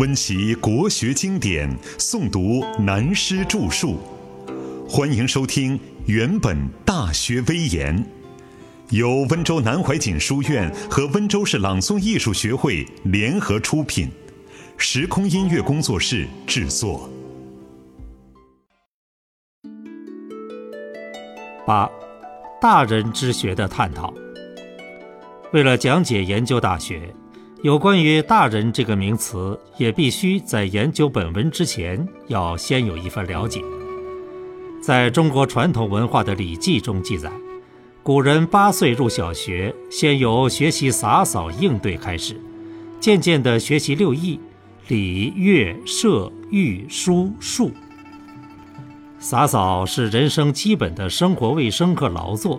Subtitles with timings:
[0.00, 3.98] 温习国学经典，诵读南师著述。
[4.88, 6.56] 欢迎收听《原本
[6.86, 7.94] 大学威严》，
[8.88, 14.08] 由温州南怀瑾书院和温州市朗诵艺术学会联合出品，
[14.78, 17.06] 时空音乐工作室制作。
[21.66, 21.86] 八，
[22.58, 24.14] 大人之学的探讨。
[25.52, 27.14] 为了讲解研究大学。
[27.62, 33.60] 有关于“大人”这个名词，也必须在研究本文之前要先有一番了解。
[34.80, 37.30] 在中国传统文化的《礼记》中记载，
[38.02, 42.40] 古人八岁入小学，先由学习洒扫应对开始，
[42.98, 44.40] 渐渐地学习六艺：
[44.88, 47.72] 礼、乐、射、御、书、数。
[49.18, 52.58] 洒扫是人生基本的生活卫生和劳作。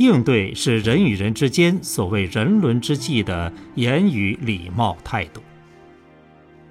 [0.00, 5.42] 应对是人与人之间所谓人伦之际的言语礼貌态度。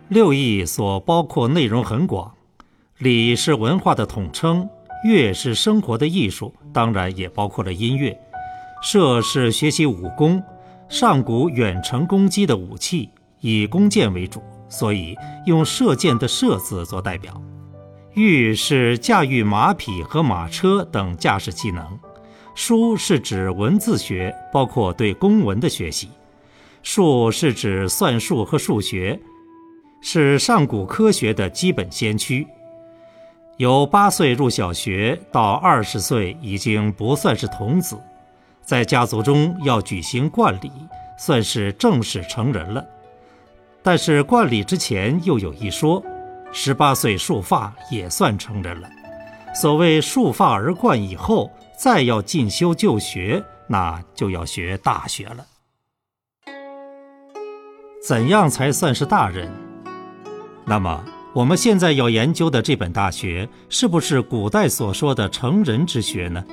[0.07, 2.33] 六艺所包括内容很广，
[2.97, 4.67] 礼是文化的统称，
[5.05, 8.19] 乐是生活的艺术，当然也包括了音乐。
[8.81, 10.41] 射是学习武功，
[10.89, 17.39] 上古远程攻击的武器，以弓箭为主，所以用射箭的“射”字做代表。
[18.15, 21.99] 御是驾驭马匹和马车等驾驶技能。
[22.61, 26.09] 书是指文字学，包括对公文的学习；
[26.83, 29.17] 数是指算术和数学，
[30.01, 32.45] 是上古科学的基本先驱。
[33.55, 37.97] 由八岁入小学到二十岁已经不算是童子，
[38.61, 40.69] 在家族中要举行冠礼，
[41.17, 42.85] 算是正式成人了。
[43.81, 46.03] 但是冠礼之前又有一说，
[46.51, 48.89] 十八岁束发也算成人了。
[49.55, 51.49] 所谓束发而冠以后。
[51.81, 55.45] 再要进修就学，那就要学大学了。
[58.05, 59.49] 怎样才算是大人？
[60.65, 61.01] 那么
[61.33, 66.43] 我们现在要研究的这本《大学》，是不是古代所说的成人之学呢？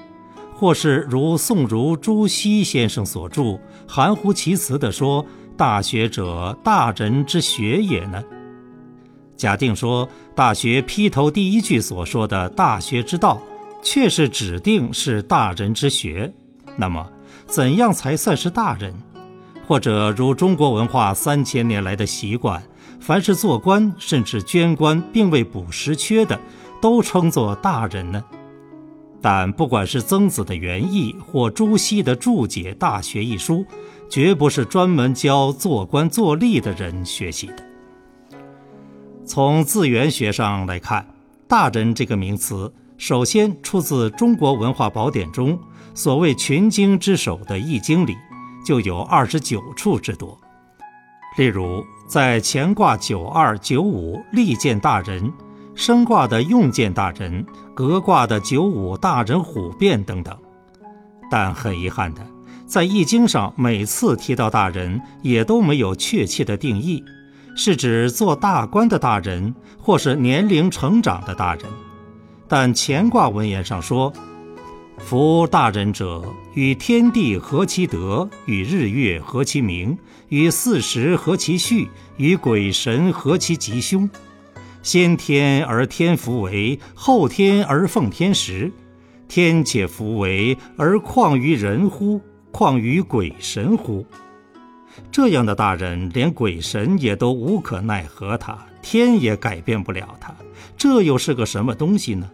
[0.54, 3.58] 或是如宋儒朱熹先生所著，
[3.88, 5.26] 含糊其辞地说
[5.58, 8.22] “大学者，大人之学也”呢？
[9.36, 10.06] 假定说
[10.36, 13.42] 《大学》劈头第一句所说的“大学之道”。
[13.86, 16.34] 确是指定是大人之学，
[16.76, 17.08] 那么
[17.46, 18.92] 怎样才算是大人？
[19.64, 22.60] 或者如中国文化三千年来的习惯，
[22.98, 26.36] 凡是做官甚至捐官并未补实缺的，
[26.82, 28.24] 都称作大人呢？
[29.22, 33.64] 但不管是曾子的原意或朱熹的注解《大学》一书，
[34.10, 37.64] 绝不是专门教做官做吏的人学习的。
[39.24, 41.06] 从字源学上来看
[41.46, 42.72] ，“大人”这个名词。
[42.98, 45.58] 首先出自中国文化宝典中
[45.94, 48.16] 所谓群经之首的《易经》里，
[48.64, 50.38] 就有二十九处之多。
[51.36, 55.30] 例如，在乾卦九二九五利见大人，
[55.74, 60.34] 生卦的用见大人，革卦的九五大人虎变等等。
[61.30, 62.26] 但很遗憾的，
[62.64, 67.04] 在《易经》上每次提到大人，也都没有确切的定义，
[67.54, 71.64] 是指做大官的大人，或是年龄成长的大人。
[72.48, 74.12] 但乾卦文言上说
[74.98, 76.24] ：“夫大人者，
[76.54, 79.98] 与天地合其德，与日月合其明，
[80.28, 84.08] 与四时合其序，与鬼神合其吉凶。
[84.82, 88.70] 先天而天福为，后天而奉天时。
[89.28, 92.20] 天且福为，而况于人乎？
[92.52, 94.06] 况于鬼神乎？”
[95.10, 100.34] 这样的大人，连鬼神也都无可奈何他，天也改变不了他，
[100.76, 102.30] 这又是个什么东西呢？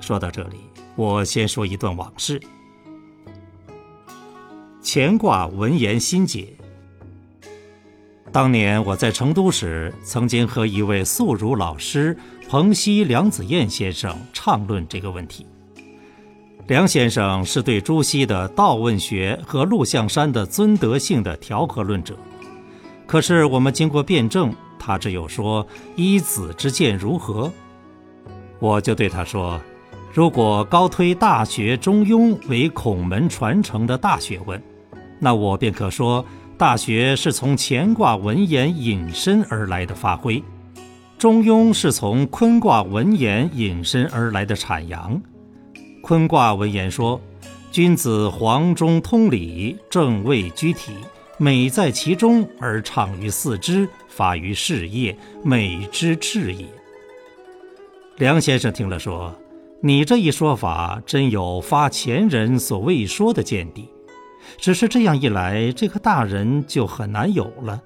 [0.00, 0.58] 说到这里，
[0.96, 2.40] 我先说一段往事。
[4.82, 6.48] 乾卦文言心解。
[8.30, 12.16] 当年我在成都时，曾经和一位素儒老师
[12.48, 15.46] 彭熙梁子彦先生畅论这个问题。
[16.68, 22.14] 梁先生是对朱熹的道问学和陆象山的尊德性的调和论者，
[23.06, 25.66] 可是我们经过辩证，他只有说
[25.96, 27.50] 依子之见如何？
[28.58, 29.58] 我就对他说。
[30.12, 34.62] 如果高推《大学》《中庸》为孔门传承的大学问，
[35.18, 36.22] 那我便可说，
[36.58, 40.36] 《大学》是从乾卦文言引申而来的发挥，
[41.16, 45.18] 《中庸》是从坤卦文言引申而来的阐扬。
[46.08, 47.20] 坤卦文言说
[47.70, 50.94] ：“君子黄中通理，正位居体，
[51.36, 55.14] 美在其中而畅于四肢，发于事业，
[55.44, 56.64] 美之至也。”
[58.16, 59.36] 梁先生听了说。
[59.82, 63.86] 你这一说法真有发前人所未说的见地，
[64.56, 67.82] 只是这样一来，这个大人就很难有了。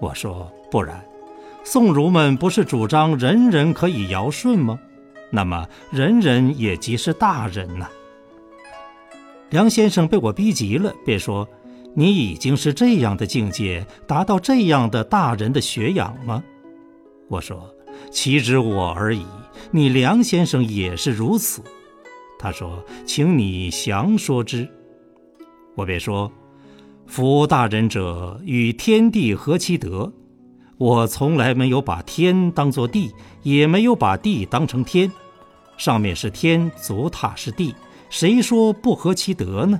[0.00, 1.02] 我说不然，
[1.62, 4.80] 宋儒们不是主张人人可以尧舜吗？
[5.30, 7.88] 那么人人也即是大人呐。
[9.50, 11.48] 梁先生被我逼急了，便说
[11.94, 16.42] ：“你已经是这样的境界，达到这样的大人的学养吗？”
[17.28, 17.74] 我说
[18.10, 19.24] ：“岂止我而已，
[19.70, 21.62] 你梁先生也是如此。”
[22.38, 24.68] 他说：“请你详说之。”
[25.74, 26.30] 我便说
[27.06, 30.12] ：“夫大人者，与天地合其德。
[30.78, 35.10] 我从来没有把天当作地，也没有把地当成天。
[35.76, 37.74] 上面是天，足踏是地。”
[38.10, 39.78] 谁说不合其德呢？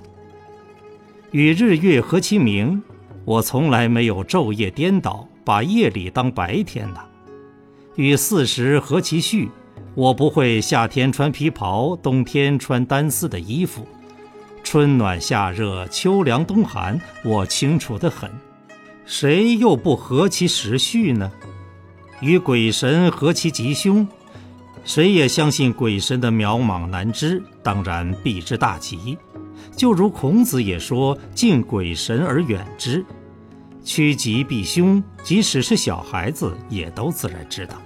[1.30, 2.82] 与日月合其明，
[3.24, 7.00] 我从来没有昼夜颠倒，把夜里当白天呐。
[7.96, 9.48] 与四时合其序，
[9.94, 13.86] 我不会夏天穿皮袍，冬天穿单丝的衣服。
[14.62, 18.30] 春暖夏热，秋凉冬寒，我清楚得很。
[19.08, 21.32] 谁又不合其时序呢？
[22.20, 24.06] 与鬼神合其吉凶。
[24.84, 29.16] 谁也相信鬼神的渺茫难知，当然避之大吉。
[29.74, 33.02] 就如孔子也说：“敬鬼神而远之，
[33.82, 37.80] 趋吉避凶。”即使是小孩子，也都自然知道。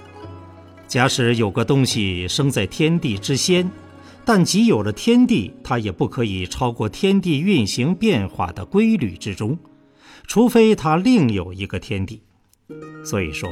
[0.88, 3.70] 假使有个东西生在天地之先，
[4.24, 9.56] 但即有了天地，它也不可以超过天地运行变化的规律之中，
[10.26, 12.22] 除非他另有一个天地。
[13.04, 13.48] 所以说。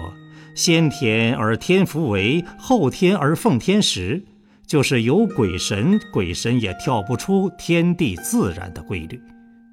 [0.52, 4.25] 先天而天福为，后天而奉天时，
[4.67, 9.19] 就是有鬼神，鬼神也跳不出天地自然的规律。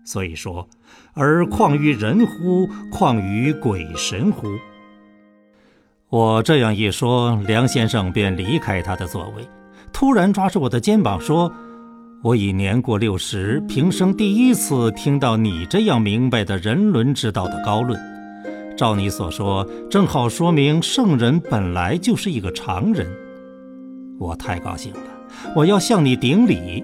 [0.06, 0.70] 所以说，
[1.14, 2.70] 而况于人乎？
[2.92, 4.48] 况于鬼神乎？
[6.10, 9.46] 我这样一说，梁先生便离开他的座位，
[9.92, 11.52] 突然抓住我的肩膀说
[12.28, 17.98] ：“我已年过六十，平生第一次听到你这样明白的人伦之道的高论。”
[18.76, 23.10] 照你所说，正好说明圣人本来就是一个常人。
[24.20, 25.00] 我太高兴了，
[25.56, 26.84] 我要向你顶礼。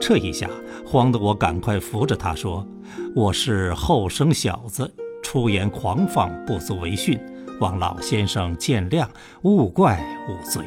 [0.00, 0.48] 这一下
[0.82, 2.66] 慌得我赶快扶着他说
[3.14, 4.90] ：“我是后生小子，
[5.22, 7.20] 出言狂放，不足为训，
[7.60, 9.06] 望老先生见谅，
[9.42, 10.64] 勿怪勿罪。”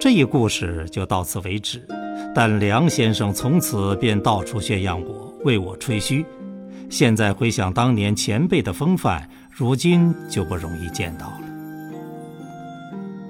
[0.00, 1.86] 这一故事就到此为止。
[2.34, 6.24] 但梁先生从此便到处宣扬我，为我吹嘘。
[6.88, 11.40] 现在回想当年前辈的风范，如今就不容易见到了。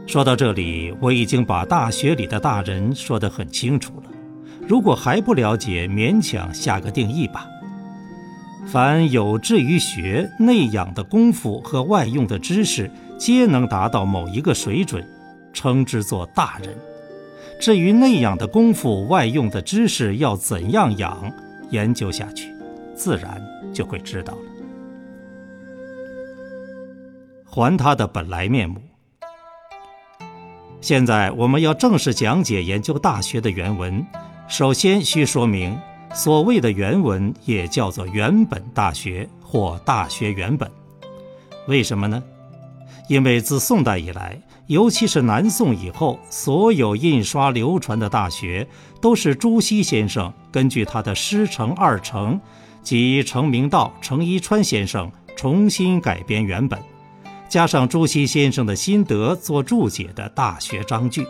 [0.06, 4.10] 说到这里，我已经把大学里的大人说得很清楚了。
[4.69, 7.46] 如果还不了解，勉强下个定义吧。
[8.66, 12.88] 凡有志于学、内养的功夫和外用的知识，
[13.19, 15.04] 皆能达到某一个水准，
[15.52, 16.92] 称之作大人。
[17.62, 21.32] 至于内养的功夫、外用的知识要怎样养，
[21.70, 22.53] 研究下去。
[22.97, 23.41] 自然
[23.73, 24.41] 就会知道了。
[27.47, 28.82] 还他的本来面目。
[30.81, 34.05] 现在我们要正式讲解研究《大学》的原文，
[34.49, 35.79] 首先需说明，
[36.12, 40.69] 所谓的原文也叫做原本《大学》或《大学原本》。
[41.69, 42.20] 为什么呢？
[43.09, 48.67] 因为自宋代以来，尤其是南宋以后，所有印刷流传的《大学》，
[49.00, 52.41] 都是朱熹先生根据他的师承二程。
[52.82, 56.78] 即程明道、程一川先生重新改编原本，
[57.49, 61.23] 加上朱熹先生的心得做注解的《大学章句》。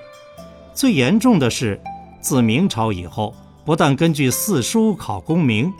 [0.72, 1.78] 最严重的是，
[2.20, 3.34] 自明朝以后，
[3.66, 5.70] 不但根据四书考功名，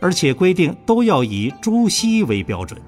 [0.00, 2.80] 而且规定都要以朱熹为标准。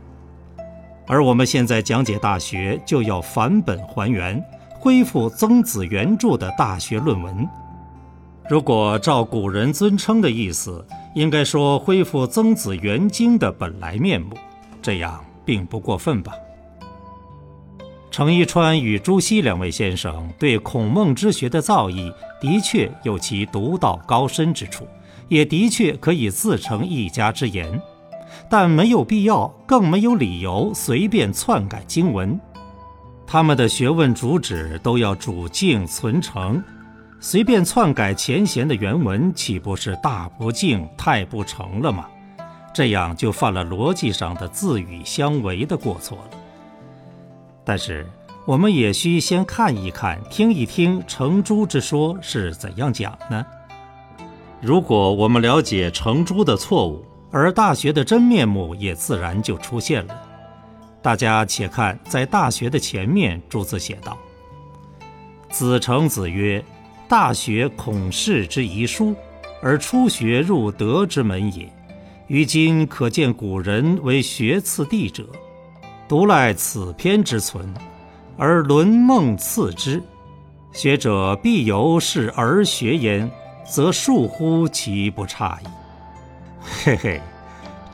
[1.09, 4.41] 而我们现在讲解《大学》，就要返本还原，
[4.79, 7.49] 恢复曾子原著的《大学》论文。
[8.49, 14.37] 如果照古人尊称的意思，应该说恢复曾子原经的本来面目，
[14.83, 16.33] 这样并不过分吧？
[18.11, 24.87] 程一川与朱熹两位先生对孔孟之学的造诣，的确有其独到高深之处，
[25.29, 27.81] 也的确可以自成一家之言，
[28.51, 32.39] 但没有必要，更没有理由随便篡改经文。
[33.27, 36.63] 他们的学问主旨都要主敬存诚。
[37.21, 42.07] 随便篡改前贤的原文，岂不是大不敬、太不成了吗？
[42.73, 46.39] 这样就犯了逻辑上的字与相违的过错了。
[47.65, 48.07] 但是，
[48.47, 53.45] 我们也需先看一看、听一听程朱之说是怎样讲呢？
[54.61, 60.23] 如果我们了解程朱的错误，而《大学》的真面目也自然就出现了。
[61.03, 64.17] 大家且看，在《大学》的前面，朱子写道
[65.51, 66.65] ：“子程子曰。”
[67.09, 69.17] 大学孔氏之遗书，
[69.63, 71.67] 而初学入德之门也。
[72.27, 75.25] 于今可见古人为学次第者，
[76.07, 77.73] 独赖此篇之存，
[78.37, 80.03] 而伦孟次之。
[80.71, 83.31] 学者必由是而学焉，
[83.65, 85.67] 则恕乎其不差矣。
[86.71, 87.21] 嘿嘿，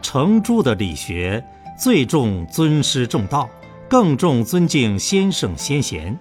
[0.02, 1.42] 程朱的理学
[1.78, 3.48] 最重尊师重道，
[3.88, 6.12] 更重尊敬先圣先贤。《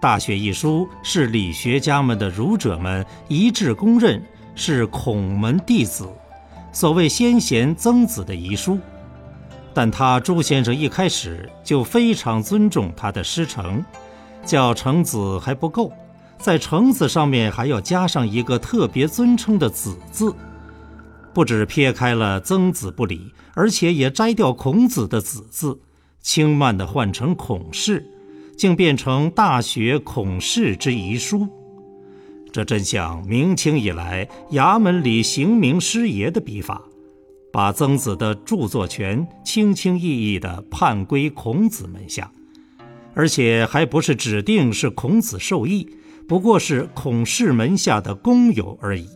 [0.00, 4.22] 大学》一书是理学家们的儒者们一致公认
[4.54, 6.08] 是孔门弟子，
[6.72, 8.78] 所谓先贤曾子的遗书。
[9.72, 13.84] 但他朱先生一开始就非常尊重他的师承。
[14.44, 15.90] 叫程子还不够，
[16.38, 20.34] 在程子上面还要加上一个特别尊称的子字，
[21.34, 25.80] 不止撇开了曾子不理，而且也摘掉孔子的子字，
[26.20, 28.06] 轻慢地换成孔氏，
[28.56, 31.48] 竟变成《大学》孔氏之遗书。
[32.52, 36.82] 这真像明清以来衙门里刑名师爷的笔法，
[37.52, 42.30] 把曾子的著作权轻轻易易地判归孔子门下。
[43.12, 45.88] 而且还不是指定是孔子授意，
[46.28, 49.08] 不过是孔氏门下的工友而已。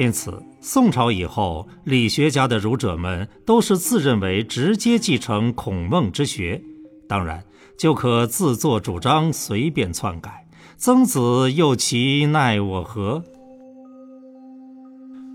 [0.00, 6.58] 因此，宋朝以后，理学家的儒者们都是自认为直接继承孔孟之学，
[7.06, 7.44] 当然
[7.76, 10.46] 就可自作主张，随便篡改。
[10.78, 13.22] 曾子又其奈我何？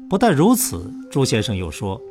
[0.10, 2.02] 不但如此，朱先生又说：“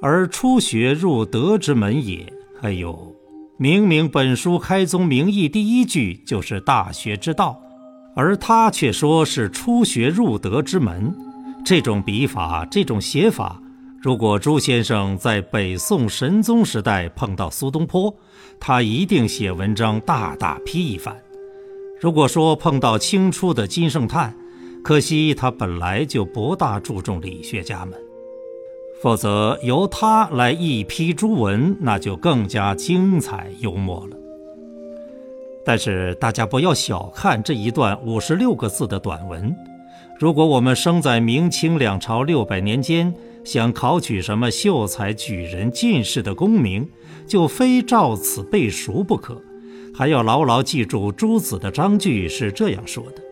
[0.00, 2.32] 而初学入德之门也。”
[2.62, 3.14] 哎呦！
[3.58, 7.60] 明明本书开宗明义第一句就是大学之道，
[8.16, 11.14] 而他却说是初学入德之门。
[11.64, 13.62] 这种笔法，这种写法，
[14.00, 18.12] 如果朱先生在北宋神宗时代碰到苏东坡，
[18.58, 21.16] 他一定写文章大大批一番。
[22.00, 24.34] 如果说碰到清初的金圣叹，
[24.82, 27.96] 可惜他本来就不大注重理学家们。
[29.00, 34.16] 否则由他来一批朱文，那就更加精彩幽默了。
[35.64, 39.54] 但是大家不要小看这一段五十六个字的短文。
[40.18, 43.12] 如果我们生在明清两朝六百年间，
[43.44, 46.88] 想考取什么秀才、举人、进士的功名，
[47.26, 49.42] 就非照此背熟不可。
[49.94, 53.22] 还要牢牢记住朱子的章句是这样说的：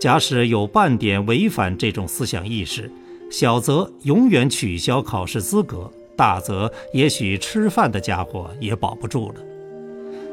[0.00, 2.90] 假使有半点违反这种思想意识，
[3.30, 9.34] 小则永远取消考试资格，大则也许吃饭的家伙也保不住了。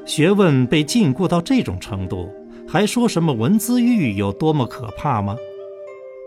[0.05, 2.29] 学问被禁锢到这种程度，
[2.67, 5.36] 还说什么文字狱有多么可怕吗？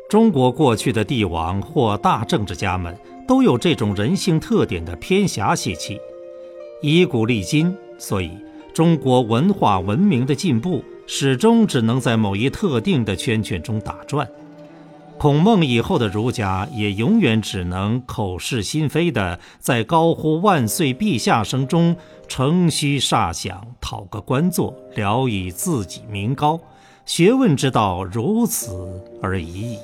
[0.08, 2.96] 中国过去的帝王或大政治家们
[3.26, 6.00] 都有这种人性特点的偏狭习气，
[6.80, 8.30] 以古立今，所以
[8.72, 14.26] 中国文化文明的进步始终只能在某一特定的圈圈中打转。
[15.18, 21.94] 孔孟以后的儒家也永远只能口是心非的在高呼万岁陛下声中
[22.26, 26.58] 乘虚煞想讨个官做，聊以自己名高。
[27.04, 29.78] 学问之道如此而已矣。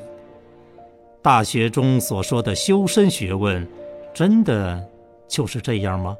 [1.24, 3.66] 大学中所说的修身学问，
[4.12, 4.86] 真的
[5.26, 6.14] 就是这样吗？